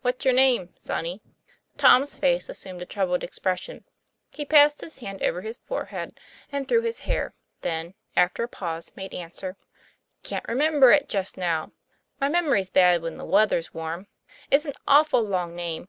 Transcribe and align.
'What's 0.00 0.24
your 0.24 0.32
name, 0.32 0.72
Sonny?" 0.78 1.20
Tom's 1.76 2.14
face 2.14 2.48
assumed 2.48 2.80
a 2.80 2.86
troubled 2.86 3.22
expression; 3.22 3.84
he 4.30 4.46
passed 4.46 4.80
his 4.80 5.00
hand 5.00 5.22
over 5.22 5.42
his 5.42 5.58
forehead 5.58 6.18
and 6.50 6.66
through 6.66 6.80
his 6.80 7.00
hair 7.00 7.34
then, 7.60 7.92
after 8.16 8.44
a 8.44 8.48
pause, 8.48 8.90
made 8.96 9.12
answer: 9.12 9.58
"Can't 10.22 10.48
remember 10.48 10.92
it 10.92 11.10
just 11.10 11.36
now. 11.36 11.72
My 12.18 12.30
memory's 12.30 12.70
bad 12.70 13.02
when 13.02 13.18
the 13.18 13.26
weather's 13.26 13.74
warm. 13.74 14.06
It's 14.50 14.64
an 14.64 14.72
awful 14.88 15.22
long 15.22 15.54
name. 15.54 15.88